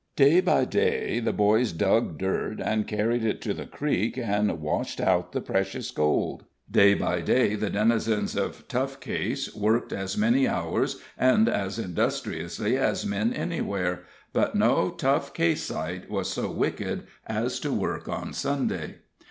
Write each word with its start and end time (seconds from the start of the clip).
Day 0.15 0.41
by 0.41 0.65
day 0.65 1.19
the 1.19 1.31
boys 1.31 1.71
dug 1.71 2.17
dirt, 2.17 2.59
and 2.59 2.87
carried 2.87 3.23
it 3.23 3.39
to 3.41 3.53
the 3.53 3.67
creek, 3.67 4.17
and 4.17 4.59
washed 4.59 4.99
out 4.99 5.31
the 5.31 5.41
precious 5.41 5.91
gold; 5.91 6.43
day 6.71 6.95
by 6.95 7.21
day 7.21 7.53
the 7.53 7.69
denizens 7.69 8.35
of 8.35 8.67
Tough 8.67 8.99
Case 8.99 9.53
worked 9.55 9.93
as 9.93 10.17
many 10.17 10.47
hours 10.47 10.99
and 11.19 11.47
as 11.47 11.77
industriously 11.77 12.77
as 12.79 13.05
men 13.05 13.31
anywhere. 13.31 14.01
But 14.33 14.55
no 14.55 14.89
Tough 14.89 15.35
Caseite 15.35 16.09
was 16.09 16.31
so 16.33 16.49
wicked 16.49 17.03
as 17.27 17.59
to 17.59 17.71
work 17.71 18.09
on 18.09 18.33
Sunday. 18.33 18.95